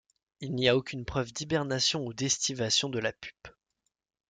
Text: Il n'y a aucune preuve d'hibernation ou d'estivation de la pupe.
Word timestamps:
Il 0.39 0.55
n'y 0.55 0.67
a 0.67 0.75
aucune 0.75 1.05
preuve 1.05 1.31
d'hibernation 1.31 2.03
ou 2.07 2.11
d'estivation 2.11 2.89
de 2.89 2.97
la 2.97 3.13
pupe. 3.13 3.49